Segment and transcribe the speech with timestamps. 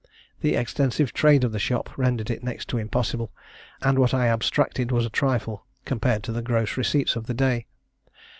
[0.39, 3.31] The extensive trade of the shop rendered it next to impossible;
[3.83, 7.67] and what I abstracted was a trifle compared to the gross receipts of the day.